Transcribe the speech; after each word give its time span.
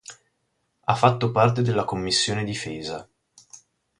Ha 0.81 0.95
fatto 0.95 1.29
parte 1.31 1.61
della 1.61 1.85
Commissione 1.85 2.43
difesa. 2.43 3.07